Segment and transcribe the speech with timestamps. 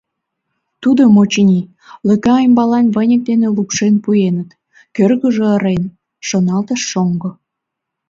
[0.81, 1.59] «Тудым, очыни,
[2.07, 4.49] лӧка ӱмбалан выньык дене лупшен пуэныт,
[4.95, 5.83] кӧргыжӧ ырен»,—
[6.27, 7.31] шоналтыш шоҥго.